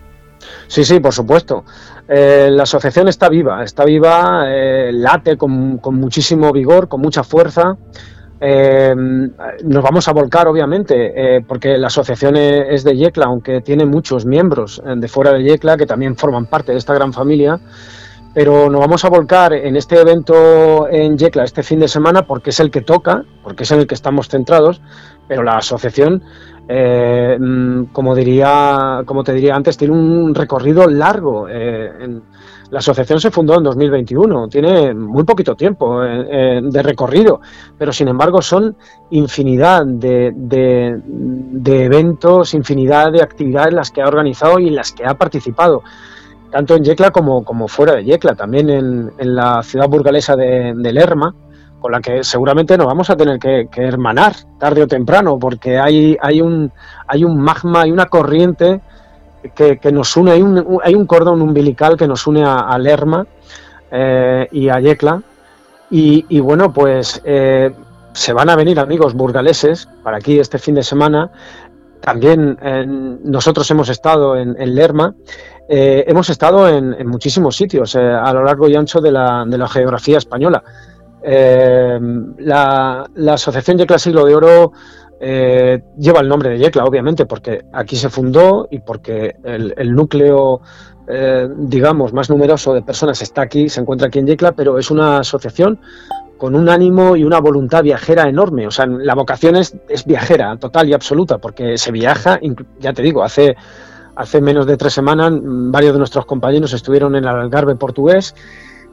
[0.67, 1.65] Sí, sí, por supuesto.
[2.09, 7.77] Eh, la asociación está viva, está viva, eh, late con, muchísimo vigor, con mucha fuerza.
[8.41, 8.95] Eh,
[9.65, 14.25] nos vamos a volcar, obviamente, porque la asociación e, es de Yecla, aunque tiene muchos
[14.25, 17.59] miembros de fuera de Yecla que también forman parte de esta gran familia
[18.39, 22.51] pero nos vamos a volcar en este evento en Yecla este fin de semana porque
[22.51, 24.81] es el que toca, porque es en el que estamos centrados,
[25.27, 26.23] pero la asociación,
[26.69, 31.49] eh, mm, como diría, como te diría antes, tiene un recorrido largo.
[31.51, 31.91] Eh,
[32.71, 37.41] la asociación se fundó en 2021, tiene muy poquito tiempo eh, de recorrido,
[37.77, 38.77] pero sin embargo son
[39.11, 45.05] infinidad de, de eventos, infinidad de actividades las que ha organizado y en las que
[45.05, 45.83] ha participado
[46.51, 51.35] tanto en Yecla como, como fuera de Yecla, también en, la ciudad burgalesa de, Lerma,
[51.81, 56.17] con la que seguramente nos vamos a tener que, hermanar tarde o temprano, porque hay,
[56.21, 56.73] hay, un,
[57.07, 58.81] hay un magma, hay una corriente
[59.55, 63.27] que, nos une, hay un, hay un, cordón umbilical que nos une a, Lerma
[63.91, 65.23] eh, y a Yecla.
[65.91, 67.73] Y, bueno, pues eh,
[68.13, 71.31] se van a venir amigos burgaleses para aquí este fin de semana.
[72.01, 75.15] También eh, nosotros hemos estado en, en Lerma
[75.71, 80.17] eh, hemos estado en, muchísimos sitios eh, a lo largo y ancho de la, geografía
[80.17, 80.65] española.
[81.23, 81.99] Eh,
[82.39, 84.73] la, Asociación Yecla Siglo de Oro
[85.21, 90.63] lleva el nombre de Yecla, obviamente, porque aquí se fundó y porque el, núcleo,
[91.57, 95.19] digamos, más numeroso de personas está aquí, se encuentra aquí en Yecla, pero es una
[95.19, 95.81] asociación
[96.39, 98.69] con un ánimo y una voluntad viajera enorme.
[98.69, 102.39] O sea, la vocación es viajera, total y absoluta, porque se viaja,
[102.79, 103.57] ya te digo, hace
[104.19, 108.35] Hace menos de tres semanas mm, varios de nuestros compañeros estuvieron en el Algarve portugués,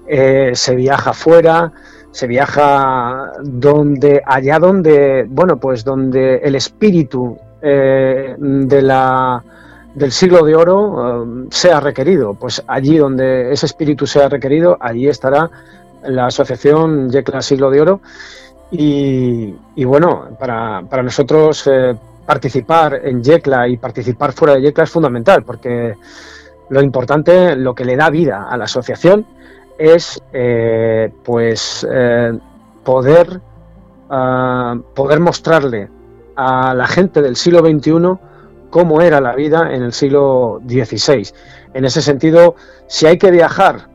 [0.07, 1.71] eh, se viaja fuera,
[2.11, 9.43] se viaja donde, allá donde, bueno, pues donde el espíritu eh, de la,
[9.95, 12.35] del siglo de oro eh, sea requerido.
[12.35, 15.49] Pues allí donde ese espíritu sea requerido, allí estará
[16.03, 18.01] la asociación Yecla Siglo de Oro.
[18.69, 21.67] Y, bueno, para, para nosotros
[22.25, 25.95] participar en Yecla y participar fuera de Yecla es fundamental, porque
[26.69, 29.25] lo importante, lo que le da vida a la asociación
[29.77, 32.37] es eh, pues eh,
[32.83, 33.41] poder,
[34.09, 35.89] ah, poder mostrarle
[36.35, 38.17] a la gente del siglo XXI
[38.69, 41.29] cómo era la vida en el siglo XVI.
[41.73, 42.55] En ese sentido,
[42.87, 43.89] si hay que viajar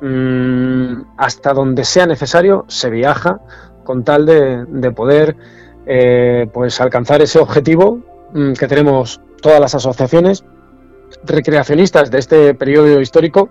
[0.00, 3.40] mm, hasta donde sea necesario, se viaja
[3.84, 5.36] con tal de, de poder
[5.86, 7.98] eh, pues alcanzar ese objetivo
[8.32, 10.44] mm, que tenemos todas las asociaciones
[11.24, 13.48] recreacionistas de este periodo histórico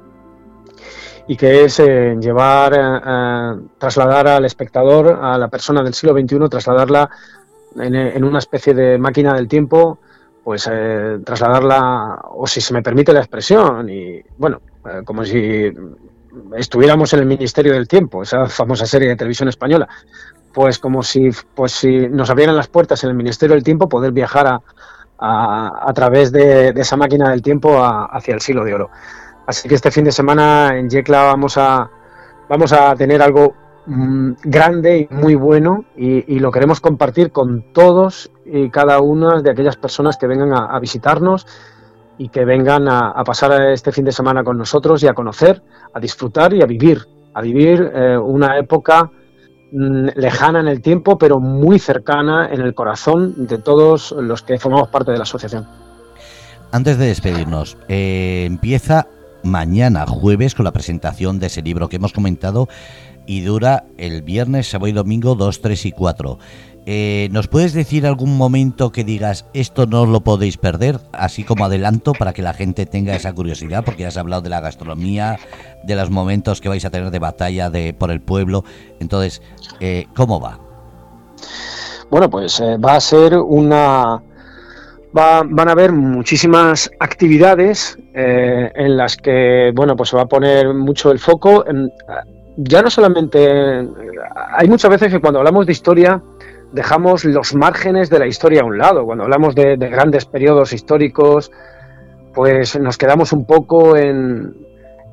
[1.28, 6.50] y que es eh, llevar, eh, trasladar al espectador, a la persona del siglo XXI,
[6.50, 7.10] trasladarla
[7.78, 10.00] en, una especie de máquina del tiempo,
[10.44, 10.70] pues
[11.24, 14.62] trasladarla, o si se me permite la expresión, y bueno,
[15.06, 15.72] como si
[16.58, 19.88] estuviéramos en el Ministerio del Tiempo, esa famosa serie de televisión española,
[20.54, 24.12] pues como si, pues si nos abrieran las puertas en el Ministerio del Tiempo, poder
[24.12, 24.62] viajar a,
[25.22, 28.90] a, través de, esa máquina del tiempo hacia el siglo de oro.
[29.46, 31.90] Así que este fin de semana en Yecla vamos a,
[32.50, 33.54] vamos a tener algo
[33.86, 39.52] mm, grande y muy bueno y, lo queremos compartir con todos y cada una de
[39.52, 41.46] aquellas personas que vengan a, visitarnos
[42.18, 45.62] y que vengan a, pasar este fin de semana con nosotros y a conocer,
[45.94, 49.12] a disfrutar y a vivir, a vivir eh, una época
[49.72, 54.90] lejana en el tiempo, pero muy cercana en el corazón de todos los que formamos
[54.90, 55.66] parte de la asociación.
[56.72, 59.08] Antes de despedirnos, eh, empieza
[59.44, 62.68] mañana jueves con la presentación de ese libro que hemos comentado
[63.26, 66.40] y dura el viernes, sábado y domingo 2, 3 y 4.
[66.88, 71.66] Eh, ¿Nos puedes decir algún momento que digas esto no lo podéis perder, así como
[71.66, 73.84] adelanto para que la gente tenga esa curiosidad?
[73.86, 75.38] Porque ya has hablado de la gastronomía,
[75.84, 78.64] de los momentos que vais a tener de batalla de por el pueblo.
[79.00, 79.44] Entonces,
[79.80, 80.60] eh, ¿cómo va?
[82.10, 84.22] Bueno, pues eh, va a ser una...
[85.14, 91.12] van a haber muchísimas actividades en las que, bueno, pues se va a poner mucho
[91.12, 91.64] el foco.
[92.58, 93.88] Ya no solamente...
[94.58, 96.22] Hay muchas veces que cuando hablamos de historia
[96.72, 99.06] dejamos los márgenes de la historia a un lado.
[99.06, 101.52] Cuando hablamos de, grandes periodos históricos,
[102.34, 104.56] pues nos quedamos un poco en,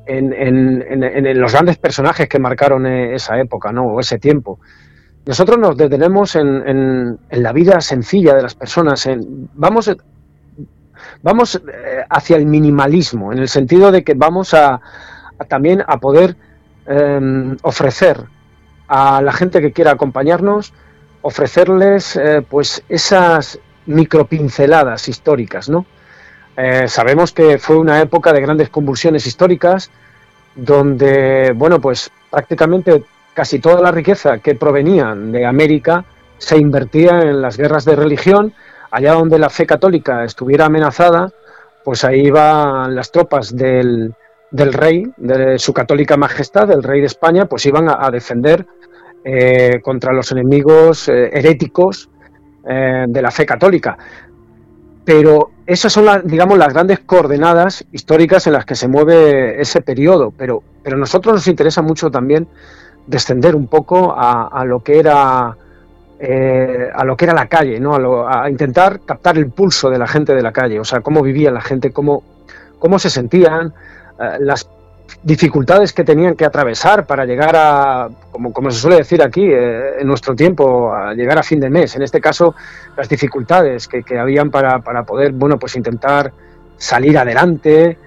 [0.05, 3.85] en, los grandes personajes que marcaron e, esa época, ¿no?
[3.85, 4.59] O ese tiempo.
[5.25, 9.07] Nosotros nos detenemos en, la vida sencilla de las personas.
[9.53, 9.95] vamos,
[11.21, 14.79] vamos eh, hacia el minimalismo, en el sentido de que vamos a,
[15.47, 16.35] también a poder
[16.87, 18.23] em, ofrecer
[18.87, 20.73] a la gente que quiera acompañarnos
[21.21, 25.85] ofrecerles eh, pues esas micropinceladas históricas, ¿no?
[26.55, 29.89] Eh, sabemos que fue una época de grandes convulsiones históricas
[30.55, 33.03] donde, bueno, pues prácticamente
[33.33, 36.03] casi toda la riqueza que provenía de América
[36.37, 38.53] se invertía en las guerras de religión,
[38.91, 41.31] allá donde la fe católica estuviera amenazada,
[41.83, 44.13] pues ahí iban las tropas del,
[44.51, 48.65] del rey, de su católica majestad, el rey de España, pues iban a defender
[49.23, 52.09] eh, contra los enemigos eh, heréticos
[52.67, 53.97] eh, de la fe católica.
[55.03, 59.81] Pero esas son, las, digamos, las grandes coordenadas históricas en las que se mueve ese
[59.81, 60.31] periodo.
[60.37, 62.47] Pero, pero a nosotros nos interesa mucho también
[63.07, 68.27] descender un poco a, lo que era a lo que era la calle, ¿no?
[68.27, 71.49] A, intentar captar el pulso de la gente de la calle, o sea, cómo vivía
[71.49, 72.23] la gente, cómo,
[72.77, 73.73] cómo se sentían,
[74.39, 74.69] las
[75.23, 79.99] dificultades que tenían que atravesar para llegar a, como, como se suele decir aquí, eh,
[79.99, 81.95] en nuestro tiempo, a llegar a fin de mes.
[81.95, 82.55] En este caso,
[82.97, 86.31] las dificultades que, que habían para, para, poder, bueno, pues intentar
[86.77, 87.97] salir adelante.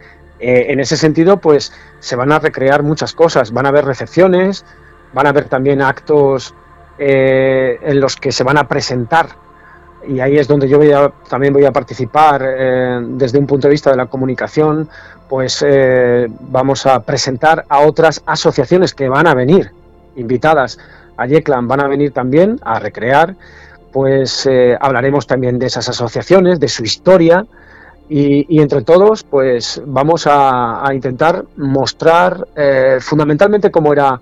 [0.40, 3.52] Eh, en ese sentido, pues se van a recrear muchas cosas.
[3.52, 4.64] Van a haber recepciones,
[5.12, 6.54] van a haber también actos
[6.98, 9.28] eh, en los que se van a presentar
[10.06, 10.78] y ahí es donde yo
[11.28, 12.42] también voy a participar
[13.08, 14.88] desde un punto de vista de la comunicación,
[15.32, 19.70] pues eh, vamos a presentar a otras asociaciones que van a venir,
[20.14, 20.78] invitadas
[21.16, 23.34] a Yeclan, van a venir también a recrear,
[23.94, 27.46] pues eh, hablaremos también de esas asociaciones, de su historia,
[28.10, 34.20] y, entre todos, pues vamos a, intentar mostrar eh, fundamentalmente cómo era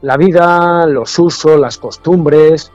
[0.00, 2.72] la vida, los usos, las costumbres,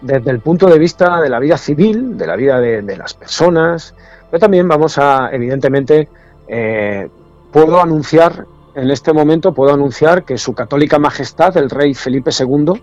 [0.00, 3.94] desde el punto de vista de la vida civil, de la vida de, las personas,
[4.30, 6.08] pero también vamos a, evidentemente,
[6.48, 7.08] eh,
[7.52, 12.80] puedo anunciar, en este momento, puedo anunciar que su católica majestad, el rey Felipe II,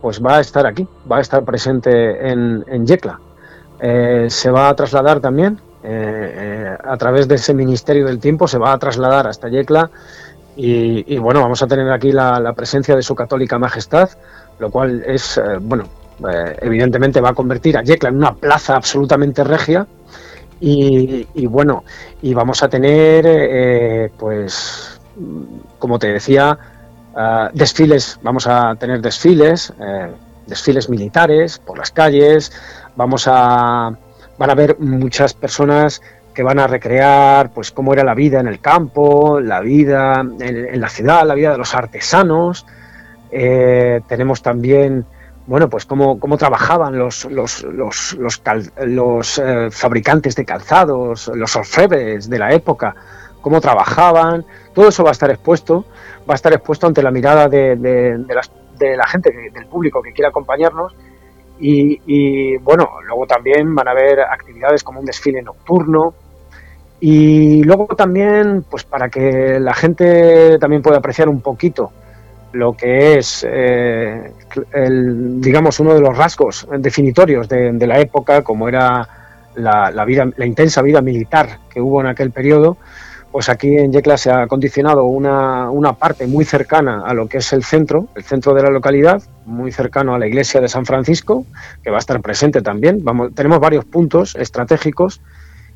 [0.00, 3.18] pues va a estar aquí, va a estar presente en, Yecla.
[3.80, 8.58] Eh, se va a trasladar también, eh, a través de ese Ministerio del Tiempo, se
[8.58, 9.90] va a trasladar hasta Yecla
[10.56, 14.10] y, bueno, vamos a tener aquí la, presencia de su católica majestad,
[14.58, 15.84] lo cual es, bueno,
[16.60, 19.86] evidentemente va a convertir a Yecla en una plaza absolutamente regia,
[20.60, 21.84] y, bueno,
[22.22, 25.00] y vamos a tener, eh, pues,
[25.78, 26.58] como te decía,
[27.14, 30.10] ah, desfiles, vamos a tener desfiles, eh,
[30.46, 32.52] desfiles militares por las calles,
[32.96, 33.96] vamos a,
[34.38, 36.02] van a haber muchas personas
[36.34, 40.80] que van a recrear, pues, cómo era la vida en el campo, la vida en,
[40.80, 42.66] la ciudad, la vida de los artesanos.
[43.30, 45.04] Eh, tenemos también
[45.48, 48.18] bueno, pues cómo, cómo trabajaban los, los, los,
[48.84, 52.94] los, eh, fabricantes de calzados, los orfebres de la época,
[53.40, 54.44] cómo trabajaban,
[54.74, 55.86] todo eso va a estar expuesto,
[56.28, 58.18] va a estar expuesto ante la mirada de, de,
[58.78, 60.94] de la gente, del público que quiera acompañarnos.
[61.58, 66.12] Y, y, bueno, luego también van a haber actividades como un desfile nocturno.
[67.00, 71.90] Y luego también, pues para que la gente también pueda apreciar un poquito
[72.52, 74.32] lo que es, eh,
[74.72, 79.06] el, digamos, uno de los rasgos definitorios de, la época, como era
[79.54, 82.78] la, vida, la intensa vida militar que hubo en aquel periodo,
[83.30, 87.38] pues aquí en Yecla se ha condicionado una, una, parte muy cercana a lo que
[87.38, 90.86] es el centro, el centro de la localidad, muy cercano a la iglesia de San
[90.86, 91.44] Francisco,
[91.82, 93.00] que va a estar presente también.
[93.04, 95.20] Vamos, tenemos varios puntos estratégicos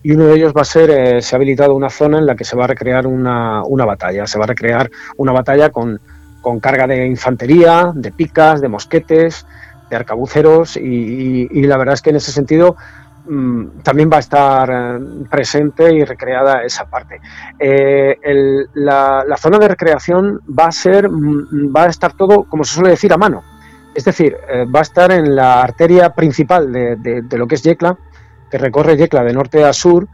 [0.02, 2.34] y uno de ellos va a ser, eh, se ha habilitado una zona en la
[2.34, 6.00] que se va a recrear una, una batalla, se va a recrear una batalla con
[6.42, 9.46] con carga de infantería, de picas, de mosquetes,
[9.88, 12.76] de arcabuceros y, la verdad es que en ese sentido
[13.26, 17.20] mm, también va a estar eh, presente y recreada esa parte.
[17.58, 18.18] Eh,
[18.74, 22.90] la, zona de recreación va a ser, mm, va a estar todo, como se suele
[22.90, 23.42] decir, a mano.
[23.94, 27.96] Es decir, eh, va a estar en la arteria principal de, lo que es Yecla,
[28.50, 30.08] que recorre Yecla de norte a sur,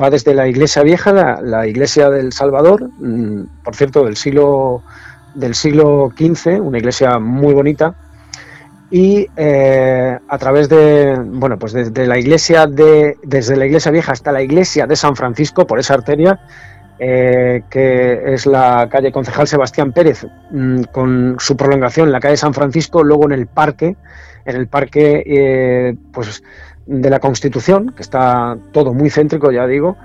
[0.00, 4.82] va desde la iglesia vieja, la, la iglesia del Salvador, mm, por cierto, del siglo
[5.34, 7.94] del siglo XV, una iglesia muy bonita,
[8.90, 14.12] y eh, a través de, bueno, pues desde la iglesia de, desde la iglesia vieja
[14.12, 16.40] hasta la iglesia de San Francisco, por esa arteria,
[16.98, 22.36] eh, que es la calle Concejal Sebastián Pérez, mm, con su prolongación en la calle
[22.36, 23.96] San Francisco, luego en el parque,
[24.44, 26.42] en el parque, eh, pues
[26.84, 29.96] de la Constitución, que está todo muy céntrico, ya digo,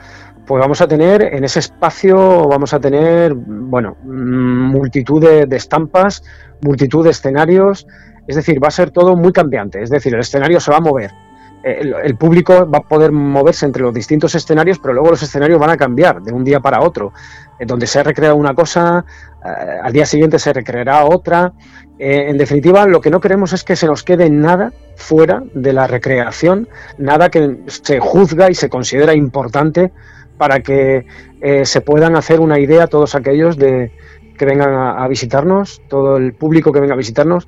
[0.47, 6.23] pues vamos a tener en ese espacio, vamos a tener, bueno, mm, multitud de, estampas,
[6.61, 7.85] multitud de escenarios,
[8.25, 10.81] es decir, va a ser todo muy cambiante, es decir, el escenario se va a
[10.81, 11.11] mover.
[11.63, 15.71] El, público va a poder moverse entre los distintos escenarios, pero luego los escenarios van
[15.71, 17.11] a cambiar de un día para otro.
[17.59, 19.03] donde se ha recreado una cosa,
[19.43, 21.51] eh, al día siguiente se recreará otra.
[21.99, 25.73] Eh, en definitiva, lo que no queremos es que se nos quede nada fuera de
[25.73, 29.91] la recreación, nada que se juzga y se considera importante
[30.37, 31.05] para que
[31.41, 33.91] eh, se puedan hacer una idea todos aquellos de
[34.37, 37.47] que vengan a, visitarnos, todo el público que venga a visitarnos,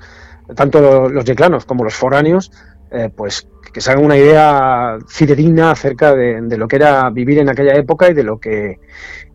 [0.56, 2.52] tanto los, yeclanos como los foráneos,
[2.92, 7.50] eh, pues que se hagan una idea fidedigna acerca de, lo que era vivir en
[7.50, 8.80] aquella época y de lo que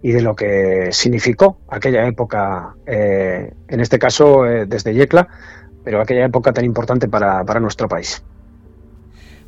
[0.03, 5.29] y de lo que significó aquella época, eh, en este caso desde Yecla,
[5.83, 8.23] pero aquella época tan importante para nuestro país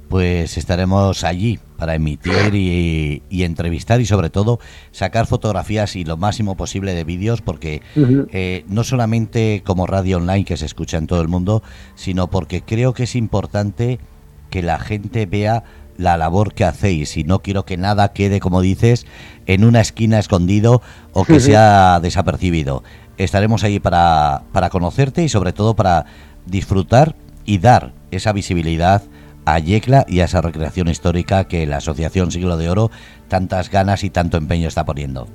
[0.09, 4.59] pues estaremos allí para emitir y, entrevistar y sobre todo
[4.93, 10.45] sacar fotografías y lo máximo posible de vídeos porque eh, no solamente como radio online
[10.45, 11.63] que se escucha en todo el mundo,
[11.95, 13.99] sino porque creo que es importante
[14.51, 15.65] que la gente vea
[15.97, 19.07] la labor que hacéis y no quiero que nada quede, como dices,
[19.47, 20.83] en una esquina escondido
[21.13, 22.83] o que sea desapercibido.
[23.17, 26.05] Estaremos allí para, para conocerte y sobre todo para
[26.45, 29.03] disfrutar y dar esa visibilidad
[29.47, 32.91] a Yecla y a esa recreación histórica que la Asociación Siglo de Oro
[33.29, 35.27] tantas ganas y tanto empeño está poniendo.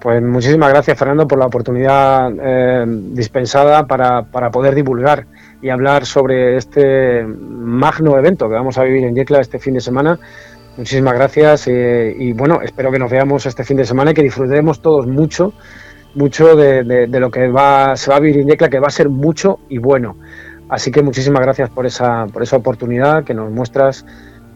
[0.00, 5.26] Pues muchísimas gracias Fernando por la oportunidad eh, dispensada para, poder divulgar
[5.62, 9.80] y hablar sobre este magno evento que vamos a vivir en Yecla este fin de
[9.80, 10.18] semana.
[10.76, 14.22] Muchísimas gracias eh, y bueno, espero que nos veamos este fin de semana y que
[14.22, 15.54] disfrutemos todos mucho,
[16.14, 18.90] mucho de, de lo que va, se va a vivir en Yecla, que va a
[18.90, 20.16] ser mucho y bueno.
[20.74, 24.04] Así que muchísimas gracias por esa, por esa oportunidad que nos muestras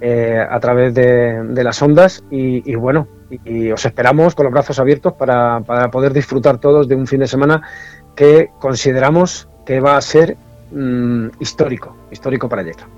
[0.01, 3.07] eh, a través de, las ondas y, bueno,
[3.45, 5.61] y, os esperamos con los brazos abiertos para,
[5.93, 7.63] poder disfrutar todos de un fin de semana
[8.17, 10.37] que consideramos que va a ser
[10.73, 12.89] mm, histórico, histórico para Yecla.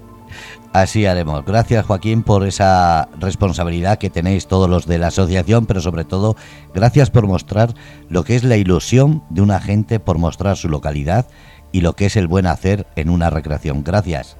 [0.72, 1.44] Así haremos.
[1.44, 6.36] Gracias Joaquín por esa responsabilidad que tenéis todos los de la asociación, pero sobre todo
[6.72, 7.74] gracias por mostrar
[8.08, 11.26] lo que es la ilusión de una gente por mostrar su localidad
[11.72, 13.84] y lo que es el buen hacer en una recreación.
[13.84, 14.36] Gracias.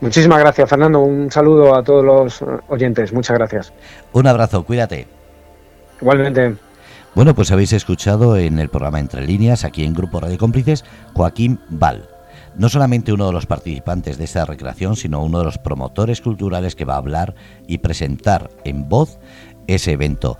[0.00, 1.00] Muchísimas gracias, Fernando.
[1.00, 3.12] Un saludo a todos los oyentes.
[3.12, 3.72] Muchas gracias.
[4.12, 5.06] Un abrazo, cuídate.
[6.00, 6.56] Igualmente.
[7.14, 10.84] Bueno, pues habéis escuchado en el programa Entre Líneas, aquí en Grupo Radio Cómplices,
[11.14, 12.08] Joaquín Val.
[12.56, 16.74] No solamente uno de los participantes de esta recreación, sino uno de los promotores culturales
[16.74, 17.34] que va a hablar
[17.66, 19.18] y presentar en voz
[19.66, 20.38] ese evento.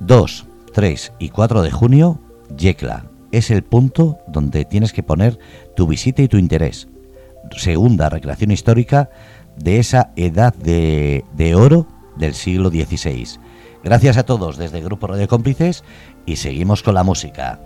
[0.00, 2.18] 2, 3 y 4 de junio,
[2.56, 5.38] Yecla, es el punto donde tienes que poner
[5.74, 6.88] tu visita y tu interés.
[7.56, 9.10] Segunda recreación histórica
[9.56, 11.22] de esa edad de,
[11.54, 13.38] oro del siglo XVI.
[13.84, 15.84] Gracias a todos desde el Grupo Radio Cómplices
[16.24, 17.60] y seguimos con la música.